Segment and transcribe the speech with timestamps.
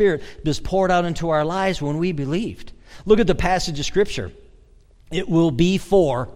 [0.00, 2.72] Spirit was poured out into our lives when we believed.
[3.04, 4.32] Look at the passage of Scripture.
[5.12, 6.30] It will be for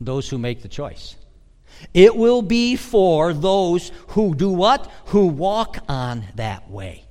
[0.00, 1.16] those who make the choice.
[1.92, 4.88] It will be for those who do what?
[5.06, 7.04] Who walk on that way.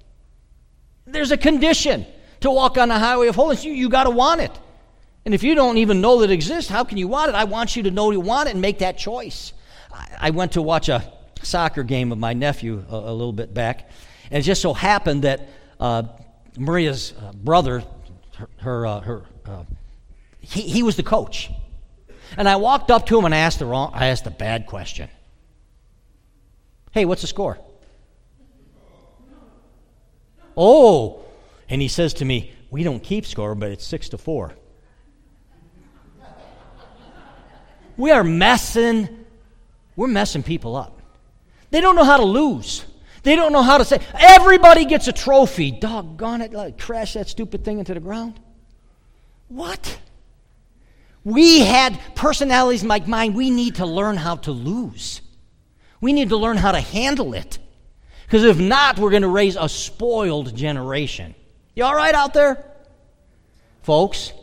[1.06, 2.06] There's a condition
[2.40, 3.66] to walk on the highway of holiness.
[3.66, 4.58] You, you got to want it.
[5.26, 7.36] And if you don't even know that it exists, how can you want it?
[7.36, 9.52] I want you to know you want it and make that choice.
[9.92, 11.12] I, I went to watch a
[11.46, 13.90] soccer game of my nephew a, a, little bit back,
[14.32, 15.50] and it just so happened that
[15.80, 16.04] uh,
[16.58, 17.84] Maria's uh, brother,
[18.36, 19.64] her, her, uh, her uh,
[20.40, 21.50] he, he was the coach.
[22.38, 25.10] And I walked up to him and asked the wrong, I asked a bad question.
[26.92, 27.58] Hey, what's the score?
[30.56, 31.24] Oh,
[31.68, 34.54] and he says to me, "We don't keep score, but it's six to four.
[37.98, 39.26] We are messing,
[39.96, 41.02] we're messing people up.
[41.72, 42.86] They don't know how to lose.
[43.24, 45.72] They don't know how to say, everybody gets a trophy.
[45.72, 48.40] Doggone it, like, crash that stupid thing into the ground.
[49.48, 50.00] What?
[51.24, 53.34] We had personalities like mine.
[53.34, 55.22] We need to learn how to lose.
[56.02, 57.60] We need to learn how to handle it.
[58.26, 61.34] Because if not, we're going to raise a spoiled generation.
[61.76, 62.66] You all right out there?
[63.84, 64.34] Folks,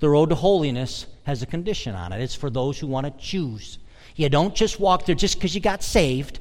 [0.00, 2.20] the road to holiness has a condition on it.
[2.20, 3.78] It's for those who want to choose.
[4.16, 6.40] You don't just walk there just because you got saved.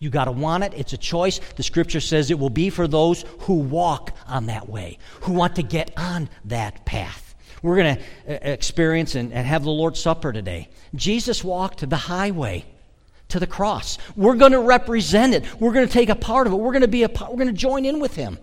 [0.00, 0.72] You got to want it.
[0.74, 1.40] It's a choice.
[1.56, 5.56] The scripture says it will be for those who walk on that way, who want
[5.56, 7.34] to get on that path.
[7.62, 10.70] We're going to uh, experience and, have the Lord's Supper today.
[10.94, 12.64] Jesus walked the highway
[13.28, 13.98] to the cross.
[14.16, 15.60] We're going to represent it.
[15.60, 16.56] We're going to take a part of it.
[16.56, 18.38] We're going to be a part, we're going to join in with him.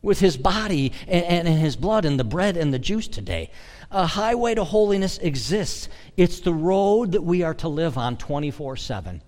[0.00, 3.50] With his body and, and, and his blood and the bread and the juice today.
[3.90, 5.88] A highway to holiness exists.
[6.16, 9.22] It's the road that we are to live on 24 7.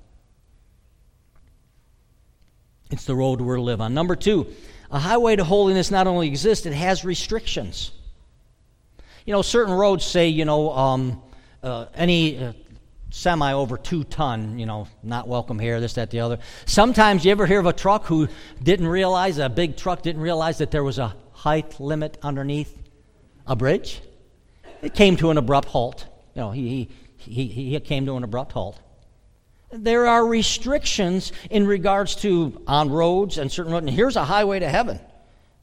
[2.94, 3.92] It's the road we're to live on.
[3.92, 4.46] Number two,
[4.88, 7.90] a highway to holiness not only exists, it has restrictions.
[9.26, 11.20] You know, certain roads say, you know, um,
[11.60, 12.52] uh, any uh,
[13.10, 16.38] semi over two ton, you know, not welcome here, this, that, the other.
[16.66, 18.28] Sometimes you ever hear of a truck who
[18.62, 22.80] didn't realize, a big truck didn't realize that there was a height limit underneath
[23.44, 24.02] a bridge?
[24.82, 26.06] It came to an abrupt halt.
[26.36, 28.78] You know, he, he, he, he came to an abrupt halt.
[29.76, 33.86] There are restrictions in regards to on roads and certain roads.
[33.86, 35.00] And here's a highway to heaven.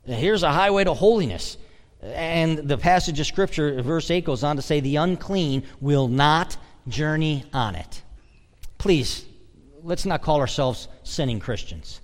[0.03, 1.57] Here's a highway to holiness.
[2.01, 6.57] And the passage of Scripture, verse 8, goes on to say, The unclean will not
[6.89, 8.01] journey on it.
[8.77, 9.23] Please,
[9.81, 12.01] let's not call ourselves sinning Christians.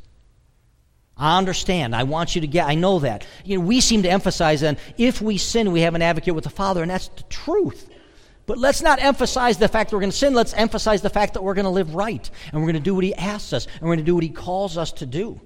[1.18, 1.94] I understand.
[1.96, 3.26] I want you to get, I know that.
[3.44, 6.44] You know, we seem to emphasize that if we sin, we have an advocate with
[6.46, 7.90] the Father, and that's the truth.
[8.48, 10.34] But let's not emphasize the fact that we're going to sin.
[10.34, 12.96] Let's emphasize the fact that we're going to live right, and we're going to do
[12.96, 15.40] what He asks us, and we're going to do what He calls us to do.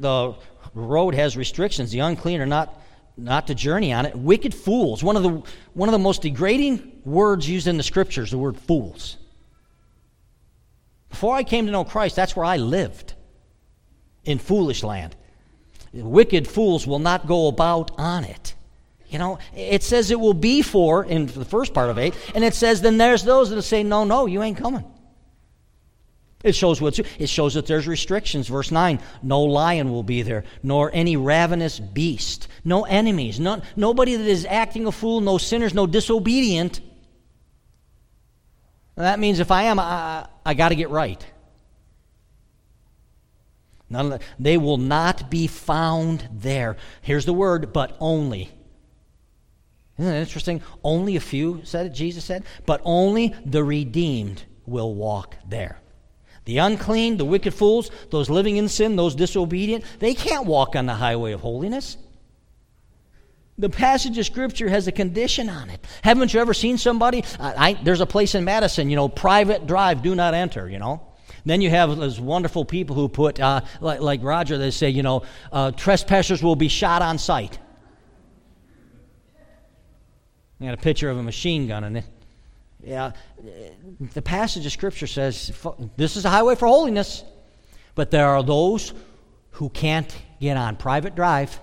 [0.00, 0.34] The
[0.74, 1.90] road has restrictions.
[1.90, 2.76] The unclean are not
[3.16, 4.16] not to journey on it.
[4.16, 5.02] Wicked fools.
[5.02, 5.42] One of the,
[5.74, 9.18] one of the most degrading words used in the scriptures, the word fools.
[11.10, 13.14] Before I came to know Christ, that's where I lived
[14.24, 15.16] in foolish land.
[15.92, 18.49] Wicked fools will not go about on it.
[19.10, 22.44] You know, it says it will be for, in the first part of 8, and
[22.44, 24.84] it says then there's those that say, no, no, you ain't coming.
[26.44, 28.48] It shows what it shows that there's restrictions.
[28.48, 34.14] Verse 9, no lion will be there, nor any ravenous beast, no enemies, no, nobody
[34.14, 36.78] that is acting a fool, no sinners, no disobedient.
[38.96, 41.24] And that means if I am, I, I got to get right.
[43.90, 46.76] None the, they will not be found there.
[47.02, 48.50] Here's the word, but only.
[50.00, 50.62] Isn't it interesting?
[50.82, 55.78] Only a few said it, Jesus said, but only the redeemed will walk there.
[56.46, 60.86] The unclean, the wicked fools, those living in sin, those disobedient, they can't walk on
[60.86, 61.98] the highway of holiness.
[63.58, 65.84] The passage of Scripture has a condition on it.
[66.00, 67.22] Haven't you ever seen somebody?
[67.38, 70.78] I, I, there's a place in Madison, you know, private drive, do not enter, you
[70.78, 71.06] know.
[71.44, 75.02] Then you have those wonderful people who put, uh, like, like, Roger, they say, you
[75.02, 77.58] know, uh, trespassers will be shot on sight.
[80.60, 82.04] You got a picture of a machine gun in it.
[82.84, 83.12] Yeah,
[84.14, 85.52] the passage of Scripture says
[85.96, 87.24] this is a highway for holiness,
[87.94, 88.92] but there are those
[89.52, 91.58] who can't get on private drive.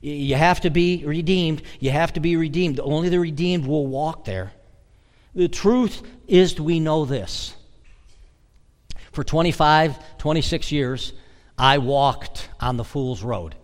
[0.00, 1.62] You have to be redeemed.
[1.78, 2.80] You have to be redeemed.
[2.80, 4.52] Only the redeemed will walk there.
[5.34, 7.54] The truth is, we know this.
[9.12, 11.12] For 25, 26 years,
[11.58, 13.54] I walked on the fool's road.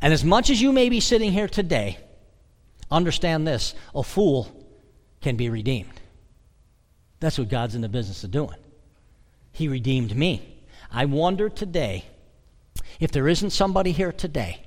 [0.00, 1.98] And as much as you may be sitting here today,
[2.94, 4.48] understand this a fool
[5.20, 6.00] can be redeemed.
[7.20, 8.56] That's what God's in the business of doing.
[9.52, 10.64] He redeemed me.
[10.90, 12.04] I wonder today
[13.00, 14.60] if there isn't somebody here today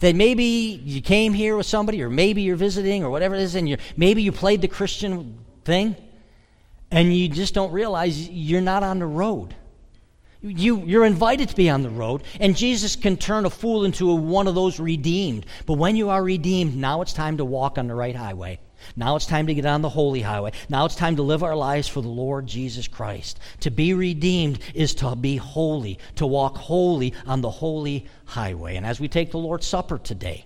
[0.00, 0.44] that maybe
[0.84, 3.76] you came here with somebody, or maybe you're visiting, or whatever it is, and you
[3.96, 5.96] maybe you played the Christian thing,
[6.90, 9.54] and you just don't realize you're not on the road.
[10.46, 14.10] You, you're invited to be on the road, and Jesus can turn a fool into
[14.10, 15.46] a, one of those redeemed.
[15.64, 18.60] But when you are redeemed, now it's time to walk on the right highway.
[18.94, 20.52] Now it's time to get on the holy highway.
[20.68, 23.40] Now it's time to live our lives for the Lord Jesus Christ.
[23.60, 28.76] To be redeemed is to be holy, to walk holy on the holy highway.
[28.76, 30.44] And as we take the Lord's Supper today,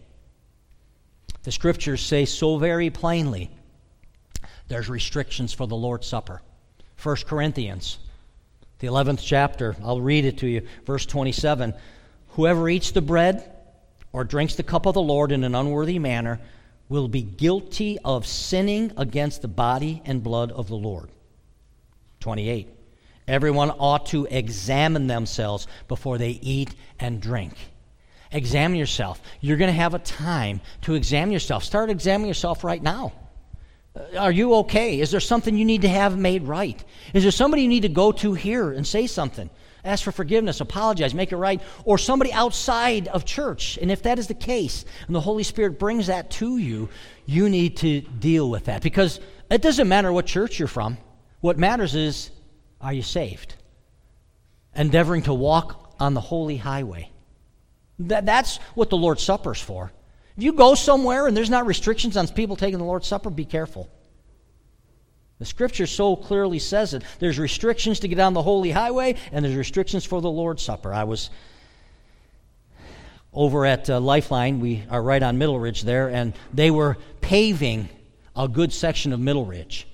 [1.42, 3.50] the scriptures say so very plainly
[4.68, 6.40] there's restrictions for the Lord's Supper.
[7.02, 7.98] 1 Corinthians,
[8.78, 11.75] the 11th chapter, I'll read it to you, verse 27.
[12.30, 13.52] Whoever eats the bread
[14.12, 16.40] or drinks the cup of the Lord in an unworthy manner,
[16.88, 21.10] will be guilty of sinning against the body and blood of the Lord.
[22.20, 22.69] 28.
[23.26, 27.52] Everyone ought to examine themselves before they eat and drink.
[28.32, 29.20] Examine yourself.
[29.40, 31.62] You're going to have a time to examine yourself.
[31.64, 33.12] Start examining yourself right now.
[33.98, 35.00] Uh, are you okay?
[35.00, 36.82] Is there something you need to have made right?
[37.12, 39.50] Is there somebody you need to go to here and say something?
[39.84, 43.78] ask for forgiveness, apologize, make it right, or somebody outside of church.
[43.80, 46.88] And if that is the case, and the Holy Spirit brings that to you,
[47.26, 48.82] you need to deal with that.
[48.82, 50.98] Because it doesn't matter what church you're from.
[51.40, 52.30] What matters is,
[52.80, 53.54] are you saved?
[54.74, 57.10] Endeavoring to walk on the holy highway.
[58.00, 59.92] That, that's what the Lord's Supper's for.
[60.38, 63.44] If you go somewhere and there's not restrictions on people taking the Lord's Supper, be
[63.44, 63.90] careful.
[65.40, 67.02] The scripture so clearly says it.
[67.19, 70.94] There's restrictions to get on the holy highway, and there's restrictions for the Lord's Supper.
[70.94, 71.31] I was
[73.32, 77.88] over at uh, Lifeline, we are right on Middle Ridge there, and they were paving
[78.37, 79.88] a good section of Middle Ridge.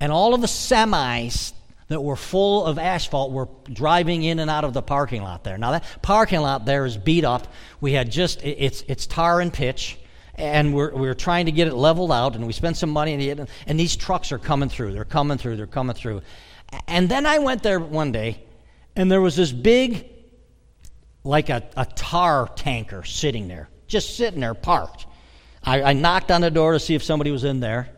[0.00, 1.54] And all of the semis
[1.88, 5.58] that were full of asphalt were driving in and out of the parking lot there.
[5.58, 7.48] Now, that parking lot there is beat up.
[7.80, 9.98] We had just, it's, it's tar and pitch
[10.38, 13.48] and we're, we're trying to get it leveled out, and we spent some money, and,
[13.66, 14.92] and these trucks are coming through.
[14.92, 15.56] They're coming through.
[15.56, 16.22] They're coming through.
[16.86, 18.44] And then I went there one day,
[18.94, 20.08] and there was this big,
[21.24, 25.06] like a, a tar tanker sitting there, just sitting there parked.
[25.64, 27.88] I, I knocked on the door to see if somebody was in there.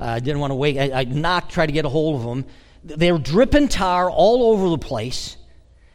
[0.00, 0.78] Uh, I didn't want to wait.
[0.78, 2.46] I, I knocked, tried to get a hold of them.
[2.84, 5.36] They were dripping tar all over the place.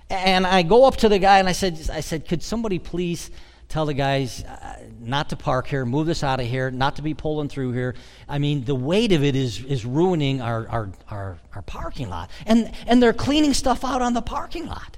[0.10, 3.30] And I go up to the guy and I said, I said, could somebody please
[3.68, 7.01] tell the guys uh, not to park here, move this out of here, not to
[7.01, 7.95] be pulling through here.
[8.28, 12.30] I mean, the weight of it is, is ruining our, our, our, our parking lot.
[12.45, 14.98] And, and they're cleaning stuff out on the parking lot.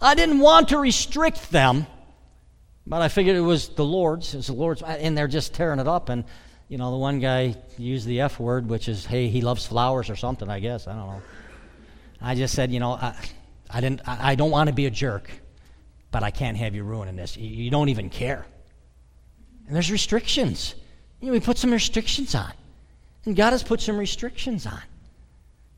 [0.00, 1.86] I didn't want to restrict them,
[2.86, 4.32] but I figured it was the Lord's.
[4.32, 6.08] It was the Lord's, and they're just tearing it up.
[6.08, 6.24] And,
[6.72, 10.10] you know, the one guy used the F word, which is, hey, he loves flowers
[10.10, 10.88] or something, I guess.
[10.88, 11.22] I don't know.
[12.20, 13.14] I just said, you know, I,
[13.70, 15.30] I, didn't, I, I don't want to be a jerk
[16.12, 17.36] but I can't have you ruining this.
[17.36, 18.46] You don't even care.
[19.66, 20.74] And there's restrictions.
[21.20, 22.52] You know, we put some restrictions on.
[23.24, 24.82] And God has put some restrictions on.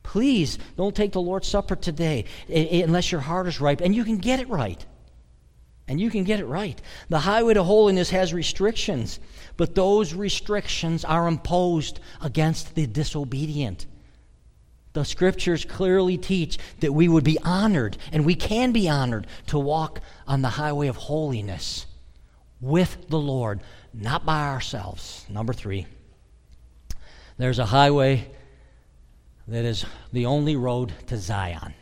[0.02, 3.81] Please don't take the Lord's Supper today unless your heart is ripe.
[3.81, 4.85] And you can get it right.
[5.86, 6.81] And you can get it right.
[7.10, 9.20] The highway to holiness has restrictions,
[9.56, 13.86] but those restrictions are imposed against the disobedient.
[14.94, 19.58] The scriptures clearly teach that we would be honored, and we can be honored, to
[19.58, 21.84] walk on the highway of holiness
[22.60, 23.60] with the Lord,
[23.93, 25.26] not by ourselves.
[25.29, 25.86] Number three,
[27.36, 28.31] there's a highway
[29.48, 31.74] that is the only road to Zion.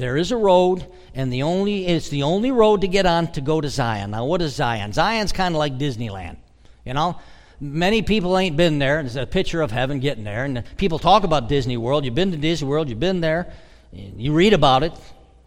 [0.00, 3.40] There is a road, and the only it's the only road to get on to
[3.40, 4.10] go to Zion.
[4.10, 4.92] Now, what is Zion?
[4.92, 6.38] Zion's kind of like Disneyland.
[6.84, 7.20] You know,
[7.62, 9.02] Many people ain't been there.
[9.02, 10.44] There's a picture of heaven getting there.
[10.44, 12.06] And people talk about Disney World.
[12.06, 13.52] You've been to Disney World, you've been there.
[13.92, 14.92] You read about it,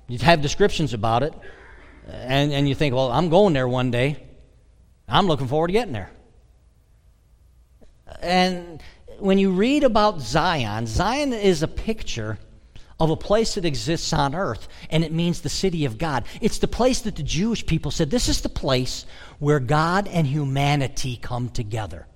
[0.08, 1.34] you have descriptions about it.
[2.08, 4.22] And, and you think, well, I'm going there one day.
[5.08, 6.12] I'm looking forward to getting there.
[8.22, 8.82] And
[9.18, 12.38] when you read about Zion, Zion is a picture
[13.00, 16.26] of a place that exists on earth, and it means the city of God.
[16.42, 19.06] It's the place that the Jewish people said, This is the place
[19.40, 22.08] where God and humanity come together.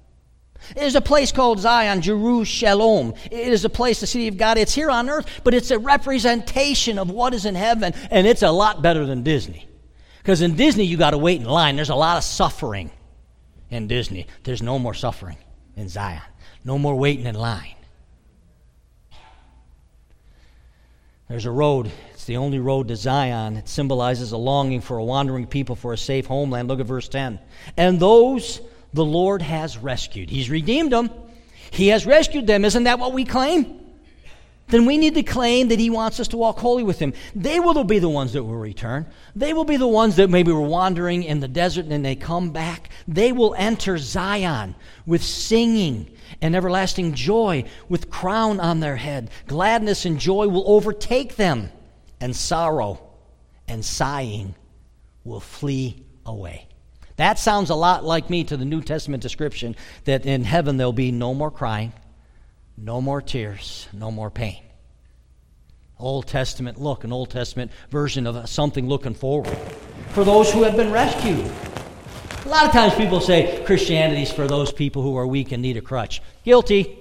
[0.76, 3.14] There's a place called Zion, Jerusalem.
[3.32, 4.58] It is a place, the city of God.
[4.58, 8.42] It's here on earth, but it's a representation of what is in heaven, and it's
[8.44, 9.68] a lot better than Disney.
[10.18, 11.76] Because in Disney, you got to wait in line.
[11.76, 12.92] There's a lot of suffering
[13.70, 14.28] in Disney.
[14.44, 15.38] There's no more suffering
[15.76, 16.22] in Zion,
[16.66, 17.77] no more waiting in line.
[21.30, 21.92] There's a road.
[22.14, 23.58] It's the only road to Zion.
[23.58, 26.70] It symbolizes a longing for a wandering people for a safe homeland.
[26.70, 27.40] Look at verse 10.
[27.76, 28.62] And those
[28.94, 30.30] the Lord has rescued.
[30.30, 31.10] He's redeemed them.
[31.72, 32.64] He has rescued them.
[32.64, 33.78] Isn't that what we claim?
[34.70, 37.14] then we need to claim that He wants us to walk holy with Him.
[37.36, 39.06] They will be the ones that will return.
[39.36, 42.16] They will be the ones that maybe were wandering in the desert and then they
[42.16, 42.90] come back.
[43.08, 49.30] They will enter Zion with singing and everlasting joy, with crown on their head.
[49.48, 51.70] Gladness and joy will overtake them,
[52.20, 53.02] and sorrow
[53.68, 54.56] and sighing
[55.24, 56.68] will flee away.
[57.18, 59.76] That sounds a lot like me to the New Testament description
[60.06, 61.92] that in heaven there'll be no more crying,
[62.78, 64.62] no more tears, no more pain.
[66.00, 69.58] Old Testament look, an Old Testament version of something looking forward
[70.10, 71.52] for those who have been rescued.
[72.48, 75.62] A lot of times people say Christianity is for those people who are weak and
[75.62, 76.22] need a crutch.
[76.46, 76.98] Guilty.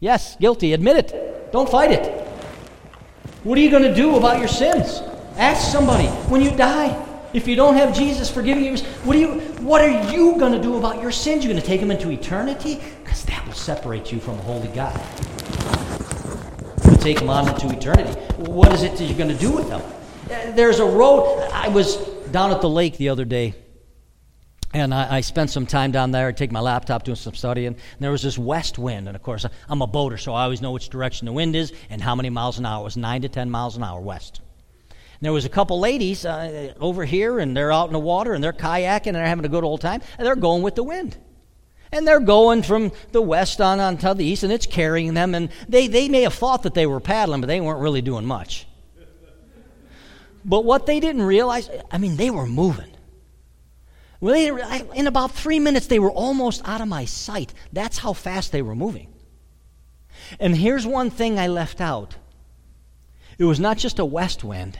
[0.00, 0.72] Yes, guilty.
[0.72, 1.52] Admit it.
[1.52, 2.26] Don't fight it.
[3.44, 5.02] What are you going to do about your sins?
[5.36, 6.98] Ask somebody when you die.
[7.34, 10.62] If you don't have Jesus forgiving you, what, are you, what are you going to
[10.62, 11.44] do about your sins?
[11.44, 12.80] You're going to take them into eternity?
[13.04, 14.98] Because that will separate you from holy God.
[16.86, 18.18] You'll take them on into eternity.
[18.50, 19.82] What is it that you're going to do with them?
[20.56, 21.50] There's a road.
[21.52, 21.96] I was
[22.30, 23.54] down at the lake the other day,
[24.72, 26.28] and I, I, spent some time down there.
[26.28, 27.68] I take my laptop doing some studying.
[27.68, 30.62] And there was this west wind, and of course I'm a boater, so I always
[30.62, 32.80] know which direction the wind is and how many miles an hour.
[32.80, 34.40] It was nine to ten miles an hour west
[35.22, 38.42] there was a couple ladies uh, over here, and they're out in the water, and
[38.42, 41.16] they're kayaking, and they're having a good old time, and they're going with the wind.
[41.92, 45.34] And they're going from the west on, on to the east, and it's carrying them.
[45.34, 48.24] And they, they may have thought that they were paddling, but they weren't really doing
[48.24, 48.66] much.
[50.44, 52.91] But what they didn't realize, I mean, they were moving.
[54.22, 57.52] In about three minutes, they were almost out of my sight.
[57.72, 59.12] That's how fast they were moving.
[60.38, 62.14] And here's one thing I left out
[63.38, 64.78] it was not just a west wind,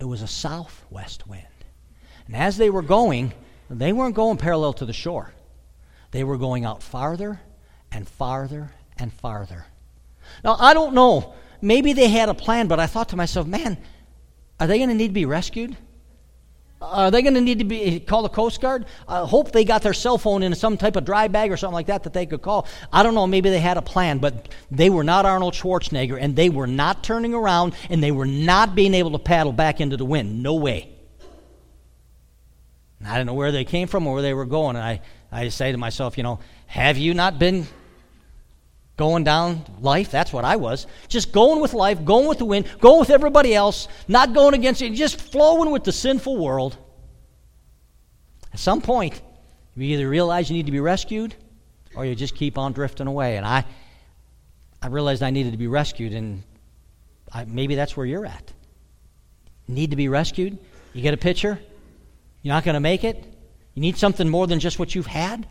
[0.00, 1.44] it was a southwest wind.
[2.26, 3.32] And as they were going,
[3.70, 5.32] they weren't going parallel to the shore.
[6.10, 7.40] They were going out farther
[7.92, 9.66] and farther and farther.
[10.42, 11.34] Now, I don't know.
[11.60, 13.78] Maybe they had a plan, but I thought to myself, man,
[14.58, 15.76] are they going to need to be rescued?
[16.80, 18.86] Are they going to need to be call the Coast Guard?
[19.08, 21.74] I hope they got their cell phone in some type of dry bag or something
[21.74, 22.68] like that that they could call.
[22.92, 23.26] I don't know.
[23.26, 27.02] Maybe they had a plan, but they were not Arnold Schwarzenegger, and they were not
[27.02, 30.40] turning around, and they were not being able to paddle back into the wind.
[30.42, 30.90] No way.
[33.04, 35.00] I didn't know where they came from or where they were going, and I,
[35.32, 37.66] I say to myself, you know, have you not been
[38.98, 40.10] going down life.
[40.10, 40.86] That's what I was.
[41.08, 44.82] Just going with life, going with the wind, going with everybody else, not going against
[44.82, 46.76] it, just flowing with the sinful world.
[48.52, 49.22] At some point,
[49.76, 51.34] you either realize you need to be rescued
[51.94, 53.36] or you just keep on drifting away.
[53.36, 53.64] And I,
[54.82, 56.42] I realized I needed to be rescued, and
[57.32, 58.52] I, maybe that's where you're at.
[59.68, 60.58] Need to be rescued?
[60.92, 61.58] You get a picture?
[62.42, 63.16] You're not going to make it?
[63.74, 65.46] You need something more than just what you've had?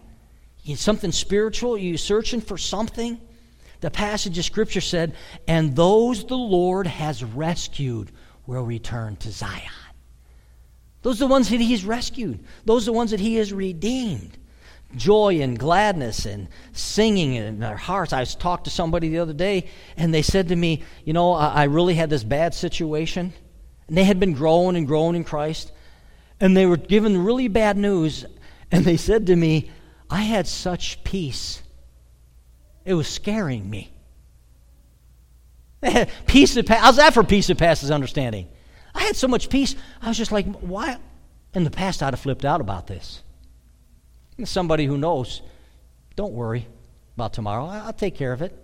[0.64, 1.76] You need something spiritual?
[1.76, 3.22] Are you searching for something?
[3.80, 5.14] The passage of Scripture said,
[5.48, 8.12] And those the Lord has rescued
[8.46, 9.62] will return to Zion.
[11.04, 13.54] Those are the ones that He has rescued, those are the ones that He has
[13.54, 14.38] redeemed.
[14.96, 18.14] Joy and gladness and singing in their hearts.
[18.14, 19.68] I talked to somebody the other day,
[19.98, 23.34] and they said to me, You know, I really had this bad situation.
[23.90, 25.74] And they had been growing and growing in Christ.
[26.40, 28.26] And they were given really bad news.
[28.72, 29.70] And they said to me,
[30.10, 31.62] I had such peace
[32.88, 33.92] it was scaring me.
[36.26, 38.48] peace that how's that for peace that passes understanding?
[38.96, 39.76] I had so much peace.
[40.02, 40.98] I was just like, why?
[41.54, 43.22] In the past, I'd have flipped out about this.
[44.46, 45.42] somebody who knows,
[46.16, 46.66] don't worry
[47.16, 47.66] about tomorrow.
[47.66, 48.58] I'll take care of it.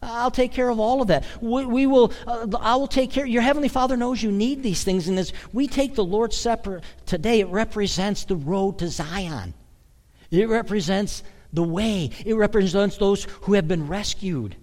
[0.00, 1.24] I'll take care of all of that.
[1.40, 2.12] We, we will.
[2.28, 3.26] Uh, I will take care.
[3.26, 6.80] Your heavenly Father knows you need these things, and as we take the Lord's Supper
[7.06, 9.54] today, it represents the road to Zion.
[10.30, 12.10] It represents the way.
[12.24, 14.56] It represents those who have been rescued.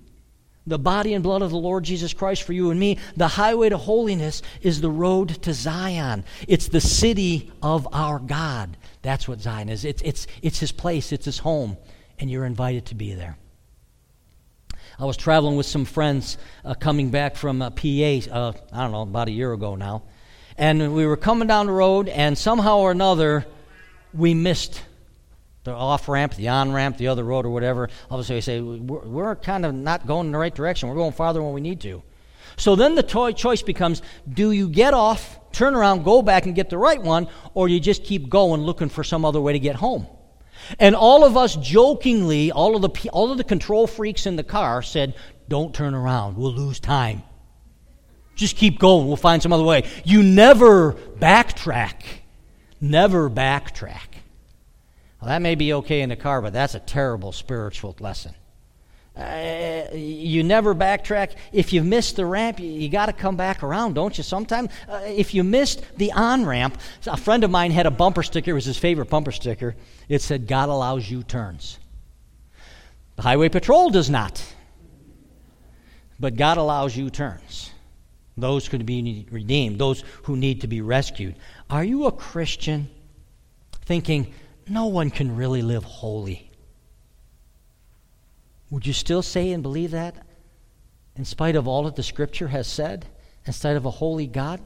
[0.68, 2.98] The body and blood of the Lord Jesus Christ for you and me.
[3.16, 6.26] The highway to holiness is the road to Zion.
[6.48, 8.76] It's the city of our God.
[9.04, 9.86] That's what Zion is.
[9.86, 11.78] It's, it's, it's his place, it's his home,
[12.18, 13.38] and you're invited to be there.
[14.98, 18.92] I was traveling with some friends uh, coming back from uh, PA, uh, I don't
[18.92, 20.04] know, about a year ago now.
[20.58, 23.46] And we were coming down the road, and somehow or another,
[24.14, 24.82] we missed
[25.66, 27.90] the off ramp, the on ramp, the other road, or whatever.
[28.10, 30.88] Obviously, I say we're, we're, kind of not going in the right direction.
[30.88, 32.04] We're going farther when we need to.
[32.56, 36.56] So then the toy choice becomes: Do you get off, turn around, go back, and
[36.56, 39.60] get the right one, or you just keep going looking for some other way to
[39.60, 40.08] get home?
[40.80, 44.44] And all of us jokingly, all of the all of the control freaks in the
[44.44, 45.16] car said,
[45.50, 46.38] "Don't turn around.
[46.38, 47.24] We'll lose time.
[48.36, 49.08] Just keep going.
[49.08, 51.96] We'll find some other way." You never backtrack.
[52.80, 54.15] Never backtrack.
[55.26, 58.36] Well, that may be okay in the car, but that's a terrible spiritual lesson.
[59.18, 61.32] Uh, you never backtrack.
[61.52, 64.24] If you missed the ramp, you, you got to come back around, don't you?
[64.24, 66.78] Sometimes, uh, if you missed the on ramp,
[67.08, 68.52] a friend of mine had a bumper sticker.
[68.52, 69.76] It was his favorite bumper sticker.
[70.08, 71.80] It said, "God allows U turns."
[73.16, 74.44] The Highway Patrol does not,
[76.20, 77.72] but God allows U turns.
[78.38, 79.80] Those could be redeemed.
[79.80, 81.34] Those who need to be rescued.
[81.68, 82.90] Are you a Christian
[83.86, 84.32] thinking
[84.70, 86.52] no one can really live holy?
[88.70, 90.16] Would you still say and believe that?
[91.16, 93.06] In spite of all that the Scripture has said?
[93.46, 94.60] In spite of a holy God,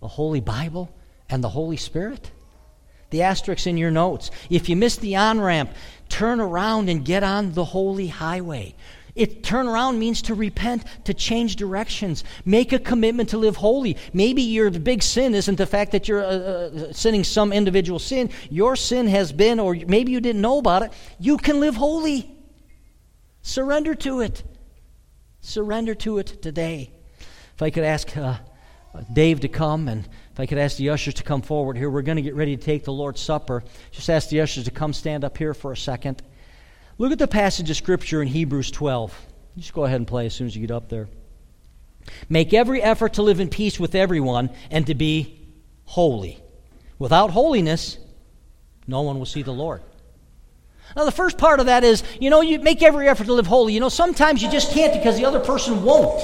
[0.00, 0.94] a holy Bible,
[1.28, 2.30] and the Holy Spirit?
[3.10, 4.30] The asterisks in your notes.
[4.48, 5.72] If you miss the on ramp,
[6.08, 8.74] turn around and get on the holy highway.
[9.14, 13.96] It turn around means to repent, to change directions, make a commitment to live holy.
[14.12, 18.30] Maybe your big sin isn't the fact that you're uh, uh, sinning some individual sin.
[18.50, 20.92] Your sin has been, or maybe you didn't know about it.
[21.18, 22.34] You can live holy.
[23.42, 24.42] Surrender to it.
[25.40, 26.92] Surrender to it today.
[27.54, 28.36] If I could ask uh,
[29.12, 32.02] Dave to come and if I could ask the ushers to come forward here, we're
[32.02, 33.62] going to get ready to take the Lord's Supper.
[33.90, 36.22] Just ask the ushers to come stand up here for a second.
[37.00, 39.18] Look at the passage of Scripture in Hebrews 12.
[39.56, 41.08] Just go ahead and play as soon as you get up there.
[42.28, 45.48] Make every effort to live in peace with everyone and to be
[45.86, 46.42] holy.
[46.98, 47.96] Without holiness,
[48.86, 49.80] no one will see the Lord.
[50.94, 53.46] Now, the first part of that is, you know, you make every effort to live
[53.46, 53.72] holy.
[53.72, 56.22] You know, sometimes you just can't because the other person won't.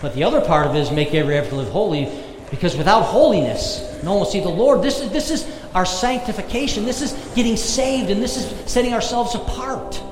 [0.00, 2.08] But the other part of it is make every effort to live holy
[2.52, 4.82] because without holiness, no see the Lord.
[4.82, 6.84] This is, this is our sanctification.
[6.84, 10.02] This is getting saved, and this is setting ourselves apart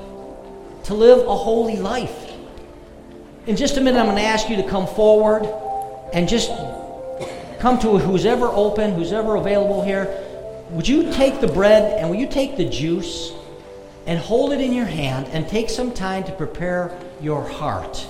[0.85, 2.31] to live a holy life.
[3.45, 5.47] In just a minute, I'm going to ask you to come forward
[6.13, 6.49] and just
[7.59, 10.23] come to who's ever open, who's ever available here
[10.69, 13.31] would you take the bread and will you take the juice
[14.05, 18.05] and hold it in your hand and take some time to prepare your heart?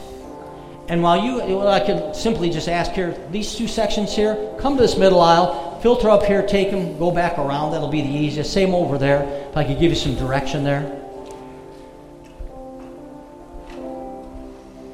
[0.87, 4.75] And while you, well, I could simply just ask here, these two sections here, come
[4.75, 7.71] to this middle aisle, filter up here, take them, go back around.
[7.71, 8.53] That'll be the easiest.
[8.53, 9.23] Same over there.
[9.49, 10.81] If I could give you some direction there.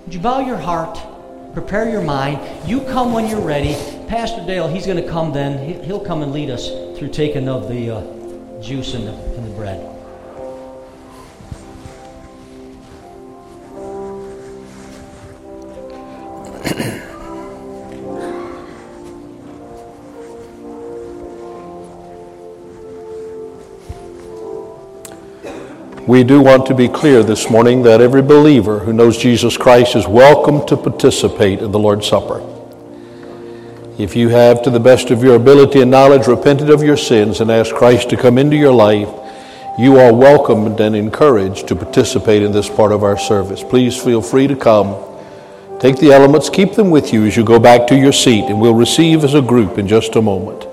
[0.06, 1.00] Would you bow your heart?
[1.54, 2.40] Prepare your mind.
[2.68, 3.76] You come when you're ready.
[4.08, 5.84] Pastor Dale, he's going to come then.
[5.84, 9.56] He'll come and lead us through taking of the uh, juice and the, and the
[9.56, 9.93] bread.
[26.14, 29.96] We do want to be clear this morning that every believer who knows Jesus Christ
[29.96, 32.40] is welcome to participate in the Lord's Supper.
[33.98, 37.42] If you have, to the best of your ability and knowledge, repented of your sins
[37.42, 39.10] and asked Christ to come into your life,
[39.80, 43.64] you are welcomed and encouraged to participate in this part of our service.
[43.64, 44.96] Please feel free to come.
[45.80, 48.62] Take the elements, keep them with you as you go back to your seat, and
[48.62, 50.68] we'll receive as a group in just a moment.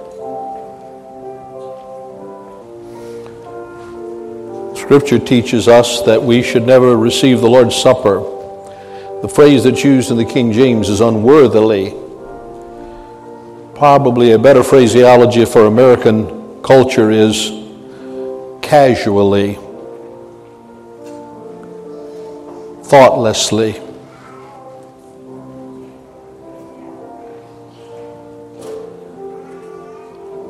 [4.91, 8.19] Scripture teaches us that we should never receive the Lord's Supper.
[9.23, 11.91] The phrase that's used in the King James is unworthily.
[13.77, 17.53] Probably a better phraseology for American culture is
[18.63, 19.55] casually,
[22.83, 23.75] thoughtlessly.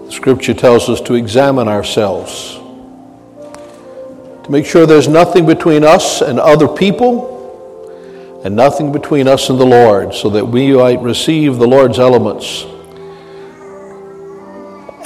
[0.08, 2.59] Scripture tells us to examine ourselves
[4.50, 9.66] make sure there's nothing between us and other people and nothing between us and the
[9.66, 12.64] Lord, so that we might receive the Lord's elements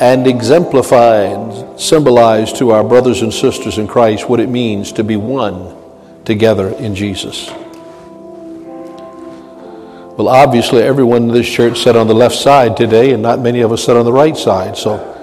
[0.01, 5.05] and exemplify and symbolize to our brothers and sisters in Christ what it means to
[5.05, 5.77] be one
[6.25, 7.51] together in Jesus.
[10.17, 13.61] Well, obviously, everyone in this church sat on the left side today, and not many
[13.61, 15.14] of us sat on the right side, so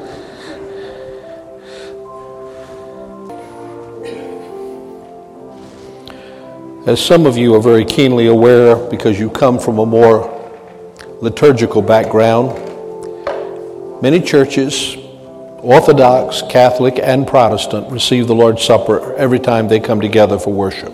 [6.88, 10.52] As some of you are very keenly aware because you come from a more
[11.22, 12.50] liturgical background,
[14.02, 14.98] many churches,
[15.60, 20.91] Orthodox, Catholic, and Protestant, receive the Lord's Supper every time they come together for worship.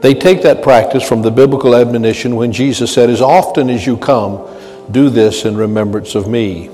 [0.00, 3.96] They take that practice from the biblical admonition when Jesus said, As often as you
[3.96, 4.44] come,
[4.90, 6.68] do this in remembrance of me.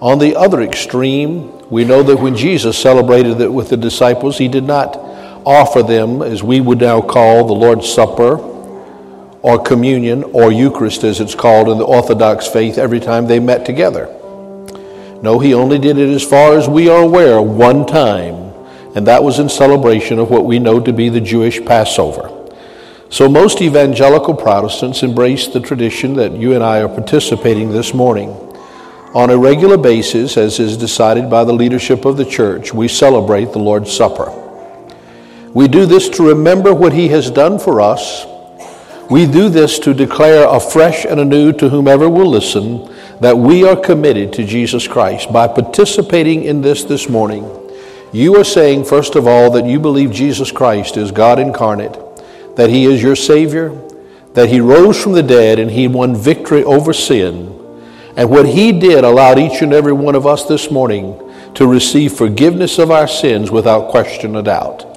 [0.00, 4.48] On the other extreme, we know that when Jesus celebrated it with the disciples, he
[4.48, 5.11] did not
[5.44, 8.36] offer them, as we would now call the Lord's Supper
[9.42, 13.66] or communion or Eucharist, as it's called in the Orthodox faith, every time they met
[13.66, 14.06] together.
[15.22, 18.42] No, he only did it as far as we are aware one time
[18.94, 22.30] and that was in celebration of what we know to be the Jewish Passover.
[23.08, 28.30] So most evangelical Protestants embrace the tradition that you and I are participating this morning.
[29.14, 33.52] On a regular basis, as is decided by the leadership of the church, we celebrate
[33.52, 34.41] the Lord's Supper.
[35.54, 38.26] We do this to remember what He has done for us.
[39.10, 43.76] We do this to declare afresh and anew to whomever will listen that we are
[43.76, 45.30] committed to Jesus Christ.
[45.30, 47.44] By participating in this this morning,
[48.12, 51.98] you are saying, first of all, that you believe Jesus Christ is God incarnate,
[52.56, 53.70] that He is your Savior,
[54.32, 57.48] that He rose from the dead and He won victory over sin.
[58.16, 61.18] And what He did allowed each and every one of us this morning
[61.54, 64.91] to receive forgiveness of our sins without question or doubt.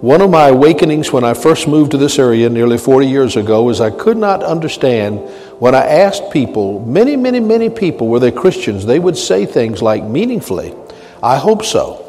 [0.00, 3.68] One of my awakenings when I first moved to this area nearly 40 years ago
[3.68, 5.18] is I could not understand
[5.60, 9.82] when I asked people, many, many, many people, were they Christians, they would say things
[9.82, 10.74] like meaningfully,
[11.22, 12.06] I hope so.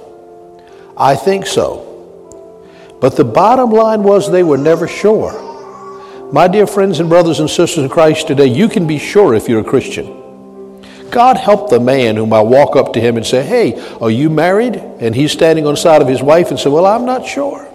[0.95, 2.95] I think so.
[3.01, 6.31] But the bottom line was they were never sure.
[6.31, 9.49] My dear friends and brothers and sisters in Christ today, you can be sure if
[9.49, 10.79] you're a Christian.
[11.09, 14.29] God help the man whom I walk up to him and say, Hey, are you
[14.29, 14.77] married?
[14.77, 17.67] And he's standing on the side of his wife and say, Well, I'm not sure.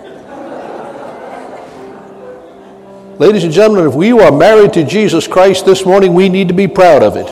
[3.19, 6.55] Ladies and gentlemen, if we are married to Jesus Christ this morning, we need to
[6.55, 7.27] be proud of it.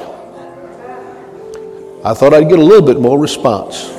[2.03, 3.91] I thought I'd get a little bit more response.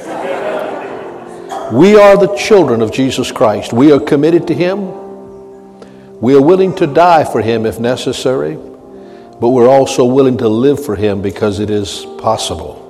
[1.71, 3.71] We are the children of Jesus Christ.
[3.71, 6.21] We are committed to Him.
[6.21, 10.84] We are willing to die for Him if necessary, but we're also willing to live
[10.84, 12.82] for Him because it is possible.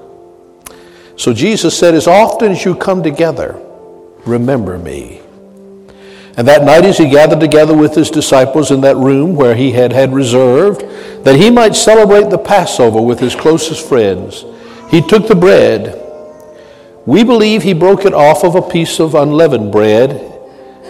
[1.17, 3.61] So Jesus said, As often as you come together,
[4.25, 5.24] remember me.
[6.37, 9.71] And that night, as he gathered together with his disciples in that room where he
[9.71, 10.81] had had reserved,
[11.23, 14.43] that he might celebrate the Passover with his closest friends,
[14.91, 16.01] he took the bread.
[17.05, 20.31] We believe he broke it off of a piece of unleavened bread,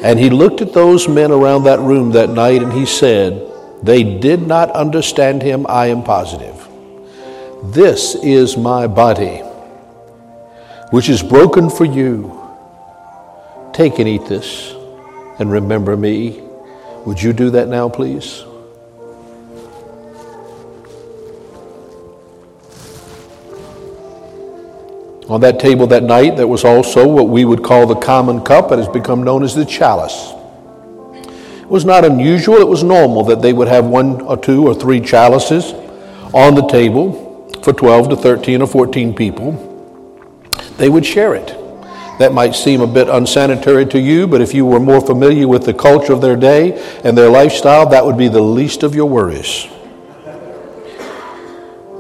[0.02, 3.52] and he looked at those men around that room that night and he said,
[3.84, 6.68] They did not understand him, I am positive.
[7.64, 9.38] This is my body,
[10.90, 12.42] which is broken for you.
[13.74, 14.75] Take and eat this
[15.40, 16.42] and remember me.
[17.06, 18.44] Would you do that now, please?
[25.28, 28.70] On that table that night, there was also what we would call the common cup,
[28.70, 30.34] that has become known as the chalice.
[31.62, 34.76] It was not unusual, it was normal that they would have one or two or
[34.76, 35.74] three chalices
[36.32, 39.74] on the table for 12 to 13 or 14 people.
[40.78, 41.65] They would share it.
[42.20, 45.66] That might seem a bit unsanitary to you, but if you were more familiar with
[45.66, 46.74] the culture of their day
[47.04, 49.68] and their lifestyle, that would be the least of your worries.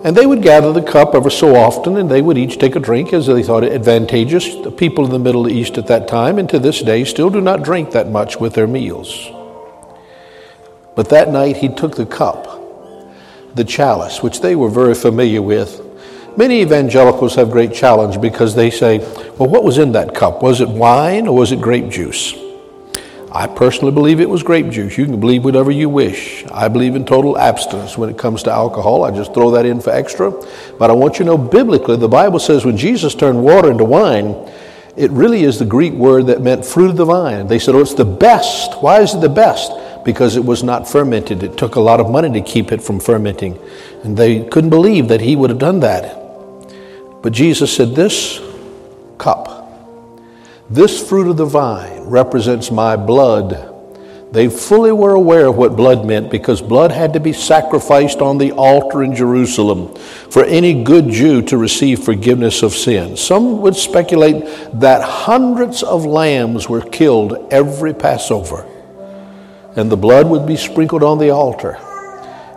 [0.05, 2.79] And they would gather the cup ever so often, and they would each take a
[2.79, 4.55] drink as they thought it advantageous.
[4.55, 7.41] The people in the Middle East at that time, and to this day, still do
[7.41, 9.29] not drink that much with their meals.
[10.95, 12.47] But that night he took the cup,
[13.55, 15.84] the chalice, which they were very familiar with,
[16.37, 18.99] Many evangelicals have great challenge because they say,
[19.37, 20.43] well, what was in that cup?
[20.43, 22.33] Was it wine or was it grape juice?
[23.31, 24.97] I personally believe it was grape juice.
[24.97, 26.45] You can believe whatever you wish.
[26.47, 29.03] I believe in total abstinence when it comes to alcohol.
[29.03, 30.31] I just throw that in for extra.
[30.77, 33.85] But I want you to know biblically, the Bible says when Jesus turned water into
[33.85, 34.35] wine,
[34.97, 37.47] it really is the Greek word that meant fruit of the vine.
[37.47, 38.81] They said, oh, it's the best.
[38.81, 39.71] Why is it the best?
[40.03, 41.43] Because it was not fermented.
[41.43, 43.57] It took a lot of money to keep it from fermenting.
[44.03, 46.24] And they couldn't believe that he would have done that.
[47.25, 48.39] But Jesus said, This
[49.17, 49.67] cup,
[50.69, 53.73] this fruit of the vine represents my blood.
[54.31, 58.37] They fully were aware of what blood meant because blood had to be sacrificed on
[58.37, 59.95] the altar in Jerusalem
[60.29, 63.21] for any good Jew to receive forgiveness of sins.
[63.21, 64.45] Some would speculate
[64.79, 68.67] that hundreds of lambs were killed every Passover,
[69.75, 71.79] and the blood would be sprinkled on the altar.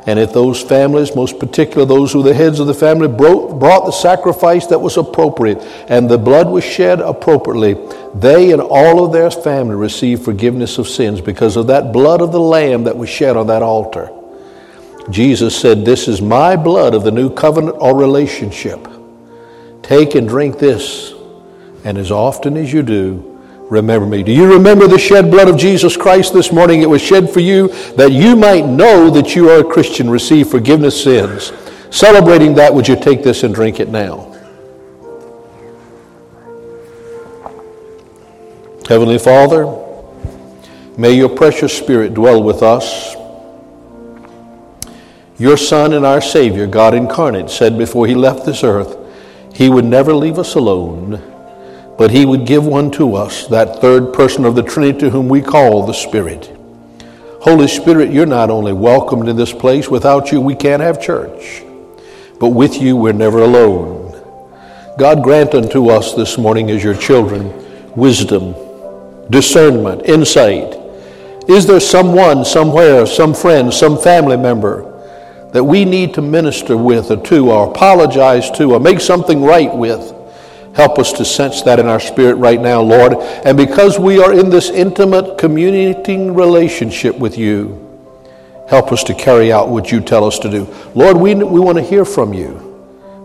[0.09, 3.85] And if those families, most particular those who were the heads of the family, brought
[3.85, 7.75] the sacrifice that was appropriate and the blood was shed appropriately,
[8.15, 12.33] they and all of their family received forgiveness of sins because of that blood of
[12.33, 14.11] the Lamb that was shed on that altar.
[15.11, 18.89] Jesus said, This is my blood of the new covenant or relationship.
[19.83, 21.13] Take and drink this,
[21.85, 23.38] and as often as you do,
[23.71, 24.23] remember me.
[24.23, 26.83] Do you remember the shed blood of Jesus Christ this morning?
[26.83, 30.49] It was shed for you that you might know that you are a Christian, receive
[30.49, 31.53] forgiveness sins.
[31.91, 34.25] Celebrating that, would you take this and drink it now?
[38.89, 39.67] Heavenly Father,
[40.97, 43.15] may your precious Spirit dwell with us.
[45.39, 48.97] Your Son and our Savior, God incarnate, said before he left this earth,
[49.55, 51.23] he would never leave us alone
[51.99, 55.29] but He would give one to us, that third person of the Trinity to whom
[55.29, 56.55] we call the Spirit.
[57.43, 61.63] Holy Spirit, you're not only welcomed in this place, without you we can't have church,
[62.39, 64.07] but with you we're never alone.
[64.97, 67.53] God grant unto us this morning as your children
[67.97, 68.55] wisdom,
[69.31, 70.77] discernment, insight.
[71.49, 74.85] Is there someone, somewhere, some friend, some family member
[75.53, 79.75] that we need to minister with or to or apologize to or make something right
[79.75, 80.13] with?
[80.79, 83.13] Help us to sense that in our spirit right now, Lord.
[83.45, 87.85] And because we are in this intimate communicating relationship with you,
[88.71, 90.67] help us to carry out what you tell us to do.
[90.95, 92.69] Lord, we, we want to hear from you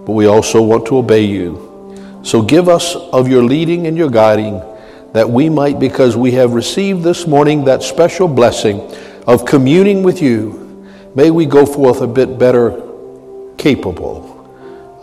[0.05, 2.21] but we also want to obey you.
[2.23, 4.61] So give us of your leading and your guiding
[5.13, 8.81] that we might, because we have received this morning that special blessing
[9.27, 12.81] of communing with you, may we go forth a bit better
[13.57, 14.32] capable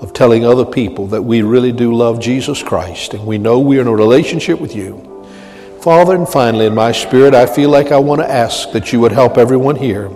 [0.00, 3.82] of telling other people that we really do love Jesus Christ and we know we're
[3.82, 5.06] in a relationship with you.
[5.82, 9.00] Father, and finally, in my spirit, I feel like I want to ask that you
[9.00, 10.10] would help everyone here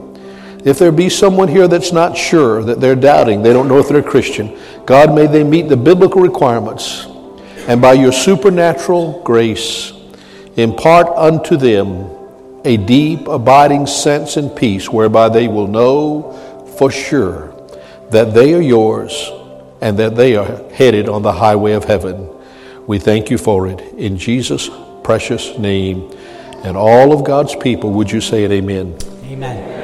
[0.64, 3.88] if there be someone here that's not sure, that they're doubting, they don't know if
[3.88, 7.06] they're a Christian, God, may they meet the biblical requirements
[7.68, 9.92] and by your supernatural grace
[10.56, 12.10] impart unto them
[12.64, 16.32] a deep, abiding sense and peace whereby they will know
[16.78, 17.54] for sure
[18.10, 19.30] that they are yours
[19.84, 22.26] and that they are headed on the highway of heaven.
[22.86, 24.70] We thank you for it in Jesus'
[25.02, 26.10] precious name.
[26.64, 28.96] And all of God's people, would you say it, amen?
[29.24, 29.83] Amen.